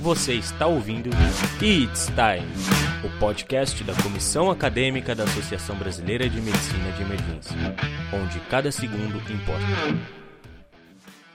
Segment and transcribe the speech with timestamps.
[0.00, 1.10] Você está ouvindo
[1.62, 2.48] It's Time,
[3.04, 7.76] o podcast da Comissão Acadêmica da Associação Brasileira de Medicina de Emergência,
[8.10, 9.60] onde cada segundo importa.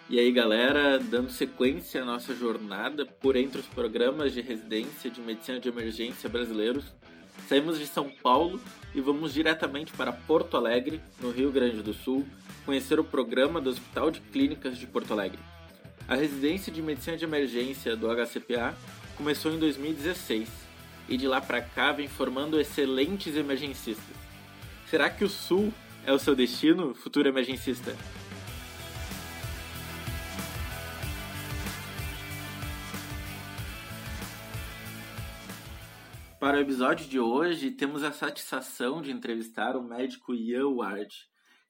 [0.09, 5.21] E aí, galera, dando sequência à nossa jornada por entre os programas de residência de
[5.21, 6.85] medicina de emergência brasileiros,
[7.47, 8.59] saímos de São Paulo
[8.95, 12.25] e vamos diretamente para Porto Alegre, no Rio Grande do Sul,
[12.65, 15.39] conhecer o programa do Hospital de Clínicas de Porto Alegre.
[16.07, 18.77] A residência de medicina de emergência do HCPA
[19.17, 20.47] começou em 2016
[21.09, 24.15] e de lá para cá vem formando excelentes emergencistas.
[24.87, 25.73] Será que o Sul
[26.05, 27.95] é o seu destino, futuro emergencista?
[36.39, 41.15] Para o episódio de hoje, temos a satisfação de entrevistar o médico Ian Ward,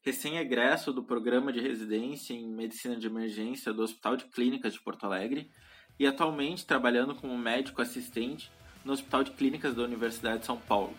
[0.06, 5.04] recém-egresso do programa de residência em medicina de emergência do Hospital de Clínicas de Porto
[5.04, 5.50] Alegre
[5.98, 8.52] e atualmente trabalhando como médico assistente
[8.84, 10.94] no Hospital de Clínicas da Universidade de São Paulo.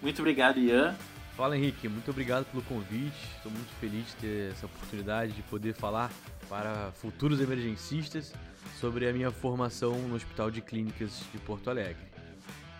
[0.00, 0.94] Muito obrigado, Ian.
[1.36, 3.16] Fala Henrique, muito obrigado pelo convite.
[3.36, 6.12] Estou muito feliz de ter essa oportunidade de poder falar
[6.48, 8.32] para futuros emergencistas
[8.78, 12.06] sobre a minha formação no Hospital de Clínicas de Porto Alegre.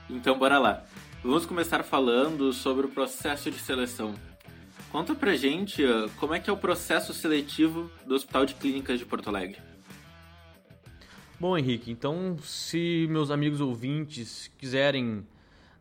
[0.08, 0.84] Então, bora lá.
[1.24, 4.14] Vamos começar falando sobre o processo de seleção.
[4.90, 8.98] Conta pra gente uh, como é que é o processo seletivo do Hospital de Clínicas
[8.98, 9.58] de Porto Alegre.
[11.38, 15.26] Bom, Henrique, então se meus amigos ouvintes quiserem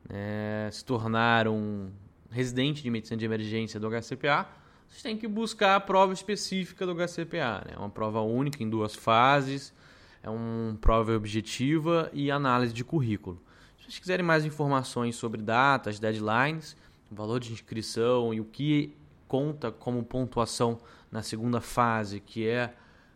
[0.09, 1.89] é, se tornar um
[2.29, 4.47] residente de medicina de emergência do HCPA,
[4.87, 7.63] vocês têm que buscar a prova específica do HCPA.
[7.65, 7.73] Né?
[7.75, 9.73] É uma prova única em duas fases,
[10.21, 13.41] é uma prova objetiva e análise de currículo.
[13.77, 16.75] Se vocês quiserem mais informações sobre datas, deadlines,
[17.11, 18.95] valor de inscrição e o que
[19.27, 20.79] conta como pontuação
[21.11, 22.73] na segunda fase, que é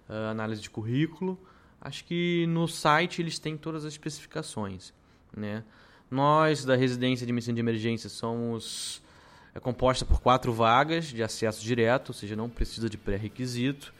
[0.07, 1.39] a análise de currículo,
[1.79, 4.93] acho que no site eles têm todas as especificações.
[5.35, 5.63] Né?
[6.09, 9.01] Nós, da residência de medicina de emergência, somos
[9.53, 13.93] é composta por quatro vagas de acesso direto, ou seja, não precisa de pré-requisito.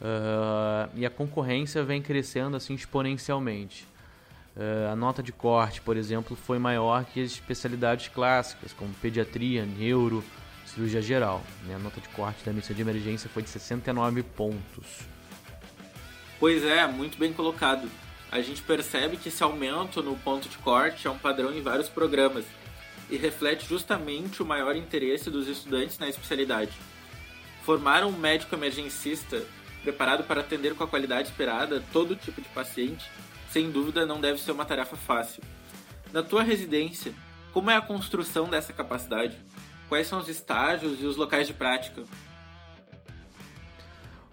[0.00, 3.88] Uh, e a concorrência vem crescendo assim exponencialmente.
[4.54, 9.64] Uh, a nota de corte, por exemplo, foi maior que as especialidades clássicas, como pediatria,
[9.64, 10.22] neuro,
[10.66, 11.42] cirurgia geral.
[11.64, 11.74] Né?
[11.74, 15.00] A nota de corte da missão de emergência foi de 69 pontos.
[16.38, 17.88] Pois é, muito bem colocado.
[18.30, 21.88] A gente percebe que esse aumento no ponto de corte é um padrão em vários
[21.88, 22.44] programas
[23.10, 26.72] e reflete justamente o maior interesse dos estudantes na especialidade.
[27.62, 29.42] Formar um médico emergencista
[29.82, 33.08] preparado para atender com a qualidade esperada todo tipo de paciente
[33.52, 35.42] sem dúvida não deve ser uma tarefa fácil.
[36.10, 37.12] Na tua residência,
[37.52, 39.36] como é a construção dessa capacidade?
[39.90, 42.02] Quais são os estágios e os locais de prática?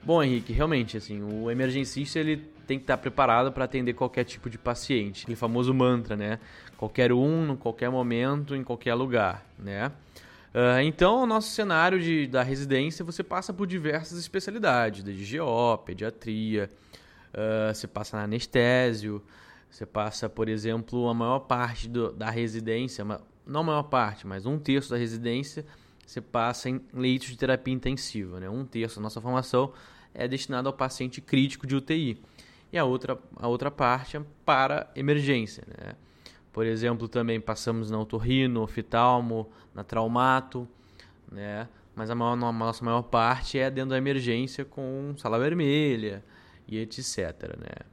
[0.02, 4.50] Bom, Henrique, realmente, assim, o emergencista ele tem que estar preparado para atender qualquer tipo
[4.50, 5.24] de paciente.
[5.24, 6.40] Aquele famoso mantra, né?
[6.78, 9.91] Qualquer um, em qualquer momento, em qualquer lugar, né?
[10.53, 15.78] Uh, então, o nosso cenário de, da residência, você passa por diversas especialidades, desde GO,
[15.79, 16.72] pediatria,
[17.34, 19.23] uh, você passa na anestésio,
[19.69, 23.06] você passa, por exemplo, a maior parte do, da residência,
[23.45, 25.66] não a maior parte, mas um terço da residência,
[26.06, 28.40] você passa em leitos de terapia intensiva.
[28.40, 28.50] Né?
[28.50, 29.72] Um terço da nossa formação
[30.13, 32.19] é destinado ao paciente crítico de UTI.
[32.72, 35.63] E a outra, a outra parte é para emergência.
[35.67, 35.94] Né?
[36.51, 40.67] Por exemplo, também passamos na otorrino, oftalmo, na traumato,
[41.31, 41.67] né?
[41.96, 46.23] mas a, maior, a nossa maior parte é dentro da emergência com sala vermelha,
[46.69, 47.57] e etc.
[47.57, 47.85] Né?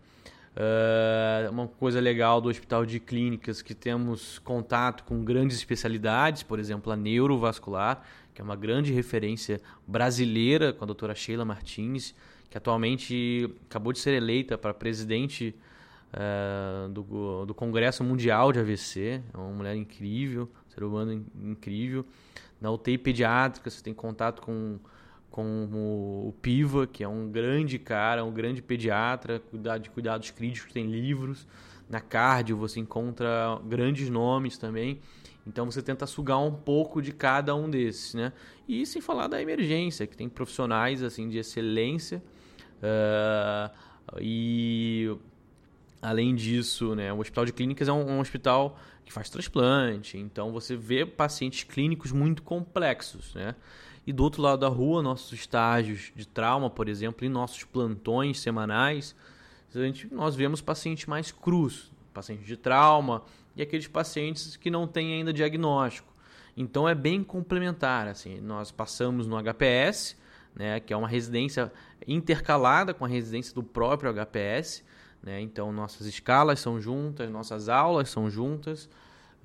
[0.57, 6.59] Uh, uma coisa legal do Hospital de Clínicas que temos contato com grandes especialidades, por
[6.59, 12.15] exemplo, a neurovascular, que é uma grande referência brasileira com a doutora Sheila Martins,
[12.49, 15.55] que atualmente acabou de ser eleita para presidente
[16.15, 19.21] uh, do, do Congresso Mundial de AVC.
[19.35, 22.05] É uma mulher incrível, um ser humano incrível.
[22.59, 24.79] Na UTI pediátrica, você tem contato com
[25.37, 25.69] com
[26.27, 29.43] o Piva, que é um grande cara, um grande pediatra,
[29.79, 31.47] de cuidados críticos, tem livros.
[31.91, 34.99] Na cardio você encontra grandes nomes também.
[35.47, 38.33] Então você tenta sugar um pouco de cada um desses, né?
[38.67, 42.23] E sem falar da emergência, que tem profissionais assim de excelência.
[42.79, 43.71] Uh,
[44.19, 45.15] e
[46.01, 50.17] além disso, né, o Hospital de Clínicas é um, um hospital que faz transplante.
[50.17, 53.55] Então você vê pacientes clínicos muito complexos, né?
[54.07, 58.39] E do outro lado da rua, nossos estágios de trauma, por exemplo, e nossos plantões
[58.41, 59.17] semanais,
[59.75, 63.25] gente, nós vemos pacientes mais crus, pacientes de trauma
[63.57, 66.15] e aqueles pacientes que não têm ainda diagnóstico.
[66.57, 68.07] Então é bem complementar.
[68.07, 70.17] Assim, nós passamos no HPS,
[70.55, 71.71] né, que é uma residência
[72.07, 74.85] intercalada com a residência do próprio HPS.
[75.23, 75.41] Né?
[75.41, 78.89] Então, nossas escalas são juntas, nossas aulas são juntas.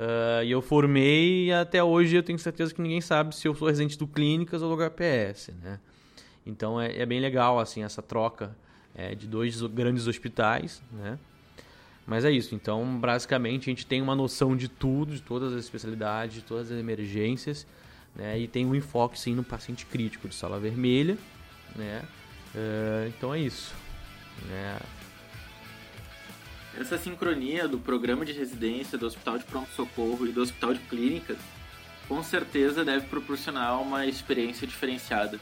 [0.02, 3.54] Uh, e eu formei e até hoje eu tenho certeza que ninguém sabe se eu
[3.54, 5.52] sou residente do Clínicas ou do HPS.
[5.62, 5.80] Né?
[6.44, 8.56] Então, é, é bem legal assim essa troca
[8.96, 10.82] é, de dois grandes hospitais.
[10.92, 11.20] Né?
[12.08, 12.56] Mas é isso.
[12.56, 16.72] Então, basicamente, a gente tem uma noção de tudo, de todas as especialidades, de todas
[16.72, 17.68] as emergências.
[18.16, 18.40] Né?
[18.40, 21.16] E tem um enfoque, sim, no paciente crítico de sala vermelha.
[21.76, 22.02] Né?
[22.56, 23.76] Uh, então, é isso.
[24.50, 24.80] Né?
[26.80, 31.38] Essa sincronia do programa de residência do Hospital de Pronto-Socorro e do Hospital de Clínicas
[32.08, 35.40] com certeza deve proporcionar uma experiência diferenciada.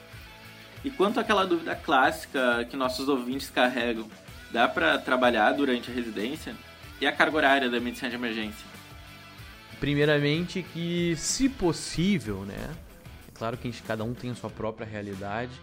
[0.84, 4.10] E quanto àquela dúvida clássica que nossos ouvintes carregam,
[4.52, 6.56] dá para trabalhar durante a residência?
[7.02, 8.66] E a carga horária da medicina de emergência?
[9.80, 12.76] Primeiramente que, se possível, né?
[13.28, 15.54] É claro que gente, cada um tem a sua própria realidade.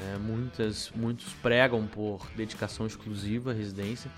[0.00, 0.18] Né?
[0.18, 4.10] Muitas, muitos pregam por dedicação exclusiva à residência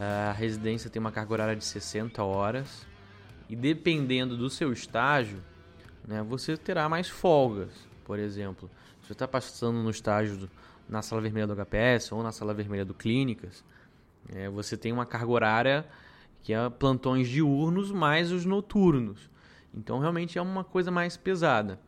[0.00, 2.86] a residência tem uma carga horária de 60 horas
[3.48, 5.42] e dependendo do seu estágio,
[6.06, 7.70] né, você terá mais folgas.
[8.04, 10.50] Por exemplo, se você está passando no estágio do,
[10.88, 13.64] na sala vermelha do HPS ou na sala vermelha do Clínicas,
[14.32, 15.86] é, você tem uma carga horária
[16.42, 19.28] que é plantões diurnos mais os noturnos.
[19.74, 21.80] Então realmente é uma coisa mais pesada.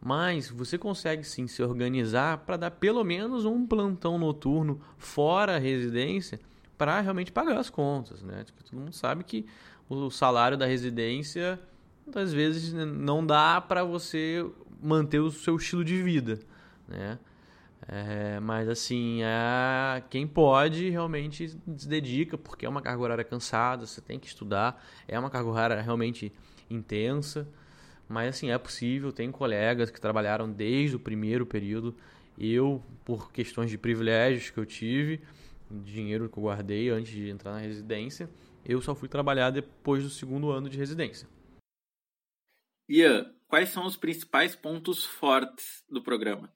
[0.00, 5.58] Mas você consegue sim se organizar para dar pelo menos um plantão noturno fora a
[5.58, 6.40] residência
[6.76, 8.44] para realmente pagar as contas, né?
[8.44, 9.46] Porque todo mundo sabe que
[9.88, 11.58] o salário da residência
[12.04, 14.44] muitas vezes não dá para você
[14.82, 16.38] manter o seu estilo de vida,
[16.86, 17.18] né?
[17.86, 23.86] É, mas assim, é, quem pode realmente se dedica, porque é uma carga horária cansada,
[23.86, 26.32] você tem que estudar, é uma carga horária realmente
[26.70, 27.46] intensa,
[28.08, 31.94] mas assim, é possível, tem colegas que trabalharam desde o primeiro período,
[32.38, 35.20] eu, por questões de privilégios que eu tive,
[35.70, 38.28] dinheiro que eu guardei antes de entrar na residência.
[38.64, 41.28] Eu só fui trabalhar depois do segundo ano de residência.
[42.88, 46.52] Ian, quais são os principais pontos fortes do programa?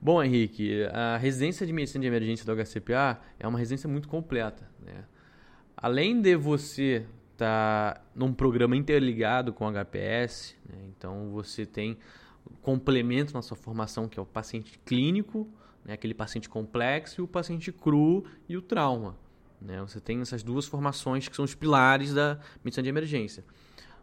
[0.00, 4.70] Bom, Henrique, a residência de medicina de emergência do HCPA é uma residência muito completa.
[4.80, 5.04] Né?
[5.76, 10.78] Além de você estar tá num programa interligado com o HPS, né?
[10.88, 11.98] então você tem
[12.62, 15.48] complemento na sua formação, que é o paciente clínico,
[15.86, 15.94] né?
[15.94, 19.16] aquele paciente complexo o paciente cru e o trauma.
[19.60, 19.80] Né?
[19.80, 23.44] Você tem essas duas formações que são os pilares da medicina de emergência.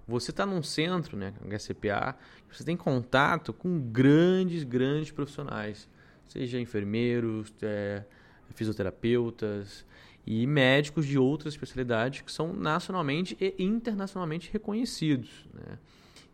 [0.07, 2.17] Você está num centro, né, HCPA,
[2.51, 5.87] você tem contato com grandes, grandes profissionais,
[6.27, 8.03] seja enfermeiros, é,
[8.49, 9.85] fisioterapeutas
[10.25, 15.47] e médicos de outras especialidades que são nacionalmente e internacionalmente reconhecidos.
[15.53, 15.79] Né?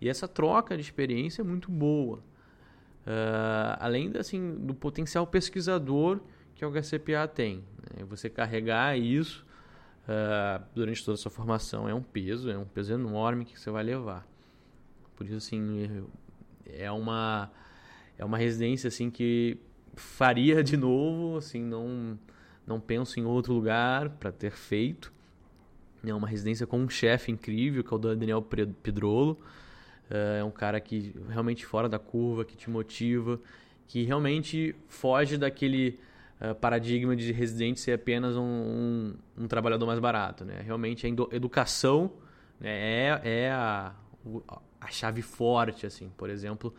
[0.02, 2.24] E essa troca de experiência é muito boa.
[3.10, 6.20] Uh, além assim, do potencial pesquisador
[6.54, 7.64] que o HCPA tem.
[7.82, 8.06] Né?
[8.08, 9.44] Você carregar isso
[10.04, 13.72] uh, durante toda a sua formação é um peso, é um peso enorme que você
[13.72, 14.28] vai levar.
[15.16, 16.06] Por isso, assim,
[16.68, 17.52] é uma,
[18.16, 19.58] é uma residência assim, que
[19.96, 22.18] faria de novo, assim, não,
[22.68, 25.12] não penso em outro lugar para ter feito.
[26.06, 29.40] É uma residência com um chefe incrível, que é o Daniel Pedrolo.
[30.10, 33.40] Eh, é um cara que realmente fora da curva, que te motiva,
[33.88, 36.00] que realmente foge daquele
[36.40, 40.46] uh, paradigma de residente ser apenas um, um, um, trabalhador mais barato.
[40.46, 40.62] Né?
[40.64, 42.12] Realmente a educação
[42.60, 43.94] né, é, é a,
[44.80, 45.86] a chave forte.
[45.86, 46.74] assim Por exemplo,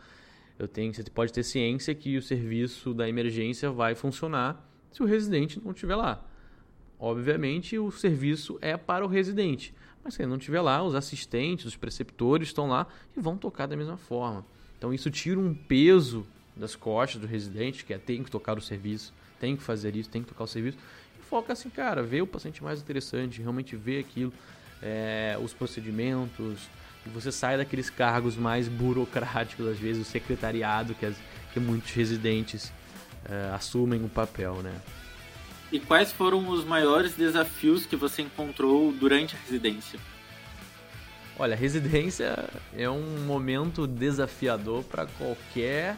[0.57, 5.05] eu tenho, você pode ter ciência que o serviço da emergência vai funcionar se o
[5.05, 6.25] residente não estiver lá.
[6.97, 9.73] Obviamente, o serviço é para o residente.
[10.03, 13.67] Mas se ele não estiver lá, os assistentes, os preceptores estão lá e vão tocar
[13.67, 14.45] da mesma forma.
[14.77, 18.61] Então isso tira um peso das costas do residente, que é tem que tocar o
[18.61, 20.77] serviço, tem que fazer isso, tem que tocar o serviço.
[21.19, 24.33] E foca assim, cara, ver o paciente mais interessante, realmente ver aquilo,
[24.81, 26.67] é, os procedimentos,
[27.05, 31.15] e você sai daqueles cargos mais burocráticos, às vezes, o secretariado que, as,
[31.53, 32.71] que muitos residentes
[33.25, 34.79] é, assumem o papel, né?
[35.71, 39.99] E quais foram os maiores desafios que você encontrou durante a residência?
[41.39, 45.97] Olha, a residência é um momento desafiador para qualquer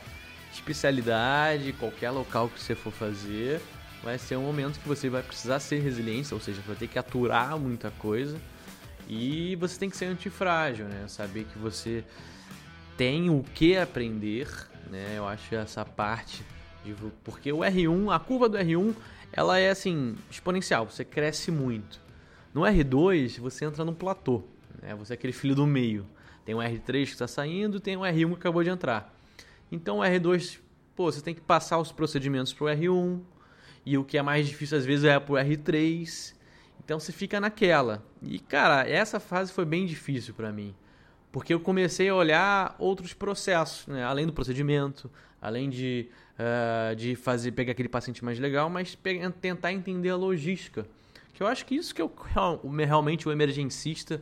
[0.54, 3.60] especialidade, qualquer local que você for fazer.
[4.04, 7.00] Vai ser um momento que você vai precisar ser resiliência, ou seja, vai ter que
[7.00, 8.40] aturar muita coisa.
[9.08, 11.06] E você tem que ser antifrágil, né?
[11.08, 12.04] Saber que você
[12.96, 14.48] tem o que aprender,
[14.90, 15.16] né?
[15.18, 16.44] Eu acho essa parte
[16.86, 16.96] de...
[17.24, 18.94] porque o R1, a curva do R1
[19.34, 22.00] ela é assim, exponencial, você cresce muito.
[22.54, 24.44] No R2, você entra num platô,
[24.80, 24.94] né?
[24.94, 26.06] você é aquele filho do meio.
[26.46, 29.12] Tem um R3 que está saindo, tem um R1 que acabou de entrar.
[29.72, 30.60] Então o R2,
[30.96, 33.22] pô, você tem que passar os procedimentos para o R1,
[33.86, 36.36] e o que é mais difícil às vezes é pro R3.
[36.84, 38.04] Então você fica naquela.
[38.22, 40.76] E cara, essa fase foi bem difícil para mim,
[41.32, 44.04] porque eu comecei a olhar outros processos, né?
[44.04, 45.10] além do procedimento,
[45.42, 46.08] além de,
[46.40, 50.86] uh, de fazer pegar aquele paciente mais legal, mas pegar, tentar entender a logística.
[51.34, 52.12] Que eu acho que isso que é o,
[52.78, 54.22] realmente o emergencista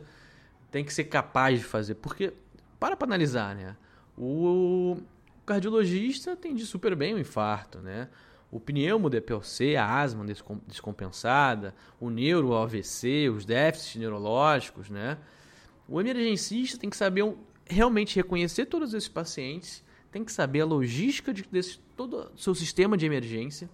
[0.70, 1.94] tem que ser capaz de fazer.
[1.96, 2.32] Porque,
[2.80, 3.76] para para analisar, né?
[4.16, 4.96] O
[5.44, 8.08] cardiologista atende super bem o infarto, né?
[8.50, 10.26] O pneumo DPOC, a asma
[10.66, 15.18] descompensada, o neuro, o AVC, os déficits neurológicos, né?
[15.88, 17.34] O emergencista tem que saber
[17.66, 22.54] realmente reconhecer todos esses pacientes, tem que saber a logística de desse, todo o seu
[22.54, 23.68] sistema de emergência.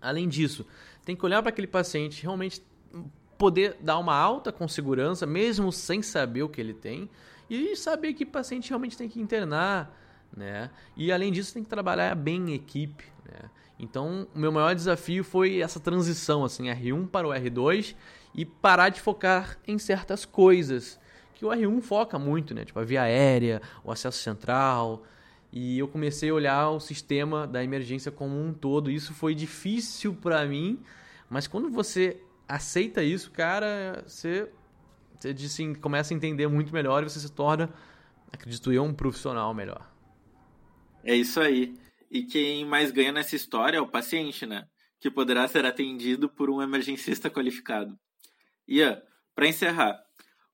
[0.00, 0.66] Além disso,
[1.04, 2.62] tem que olhar para aquele paciente realmente
[3.36, 7.08] poder dar uma alta com segurança, mesmo sem saber o que ele tem,
[7.48, 9.94] e saber que paciente realmente tem que internar,
[10.34, 10.70] né?
[10.96, 13.50] E além disso, tem que trabalhar bem em equipe, né?
[13.78, 17.94] Então, o meu maior desafio foi essa transição, assim, R1 para o R2
[18.34, 21.00] e parar de focar em certas coisas
[21.34, 22.66] que o R1 foca muito, né?
[22.66, 25.02] Tipo a via aérea, o acesso central.
[25.52, 28.90] E eu comecei a olhar o sistema da emergência como um todo.
[28.90, 30.80] Isso foi difícil para mim,
[31.28, 34.50] mas quando você aceita isso, cara, você,
[35.18, 37.72] você assim, começa a entender muito melhor e você se torna,
[38.32, 39.90] acredito eu, um profissional melhor.
[41.02, 41.74] É isso aí.
[42.10, 44.64] E quem mais ganha nessa história é o paciente, né?
[45.00, 47.96] Que poderá ser atendido por um emergencista qualificado.
[48.68, 49.00] Ian,
[49.34, 49.98] para encerrar,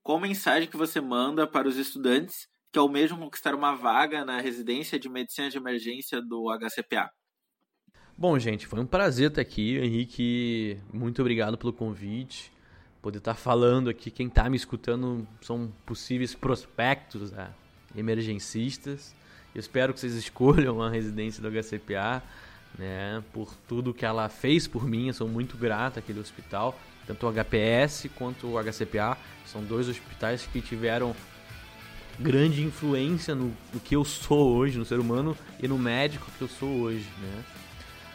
[0.03, 2.47] qual mensagem que você manda para os estudantes
[2.77, 7.11] que almejam conquistar uma vaga na residência de medicina de emergência do HCPA?
[8.19, 9.79] Bom, gente, foi um prazer estar aqui.
[9.79, 12.53] Henrique, muito obrigado pelo convite.
[13.01, 14.11] Poder estar falando aqui.
[14.11, 17.49] Quem está me escutando são possíveis prospectos né?
[17.97, 19.17] emergencistas.
[19.55, 22.23] Eu espero que vocês escolham a residência do HCPA,
[22.79, 23.25] né?
[23.33, 25.07] Por tudo que ela fez por mim.
[25.07, 26.79] Eu sou muito grato àquele hospital.
[27.07, 29.17] Tanto o HPS quanto o HCPA.
[29.47, 31.17] São dois hospitais que tiveram
[32.19, 36.43] grande influência no, no que eu sou hoje, no ser humano e no médico que
[36.43, 37.45] eu sou hoje, né?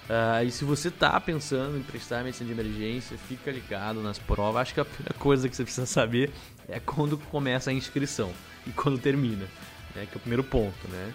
[0.09, 4.63] Uh, e se você está pensando em prestar medicina de emergência, fica ligado nas provas.
[4.63, 6.31] Acho que a primeira coisa que você precisa saber
[6.67, 8.31] é quando começa a inscrição
[8.67, 9.45] e quando termina,
[9.95, 10.05] né?
[10.05, 11.13] Que é o primeiro ponto, né?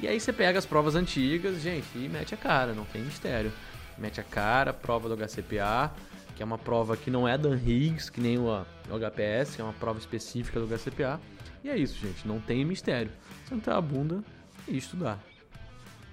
[0.00, 3.52] E aí você pega as provas antigas, gente, e mete a cara, não tem mistério.
[3.98, 5.92] Mete a cara, prova do HCPA,
[6.36, 9.64] que é uma prova que não é Dan Higgs, que nem o, HPS, que é
[9.64, 11.20] uma prova específica do HCPA.
[11.62, 13.10] E é isso, gente, não tem mistério.
[13.48, 14.22] Sentar a bunda
[14.66, 15.18] e estudar.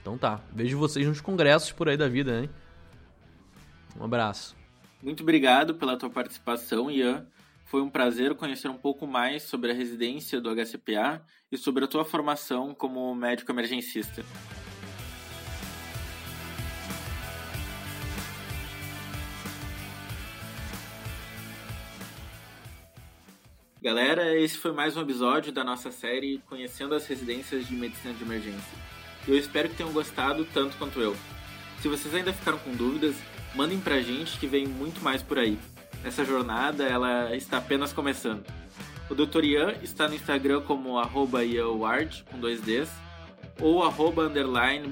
[0.02, 0.40] Então tá.
[0.54, 2.50] Vejo vocês nos congressos por aí da vida, hein?
[4.00, 4.56] Um abraço.
[5.02, 7.26] Muito obrigado pela tua participação, Ian.
[7.66, 11.22] Foi um prazer conhecer um pouco mais sobre a residência do HCPA
[11.52, 14.24] e sobre a tua formação como médico emergencista.
[23.86, 28.24] Galera, esse foi mais um episódio da nossa série Conhecendo as Residências de Medicina de
[28.24, 28.76] Emergência.
[29.28, 31.16] Eu espero que tenham gostado tanto quanto eu.
[31.84, 33.16] Se vocês ainda ficaram com dúvidas,
[33.54, 35.60] mandem pra gente que vem muito mais por aí.
[36.04, 38.44] Essa jornada ela está apenas começando.
[39.08, 39.44] O Dr.
[39.44, 42.90] Ian está no Instagram como arroba IanWard, com dois Ds,
[43.62, 44.92] ou arroba underline.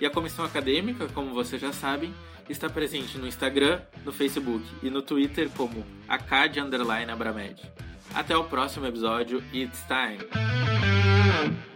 [0.00, 2.14] E a comissão acadêmica, como vocês já sabem,
[2.48, 6.56] está presente no Instagram, no Facebook e no Twitter como Acad
[8.14, 11.73] Até o próximo episódio, It's Time!